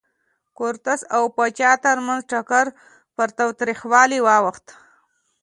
[0.03, 0.03] د
[0.57, 2.65] کورتس او پاچا ترمنځ ټکر
[3.15, 4.65] پر تاوتریخوالي واوښت.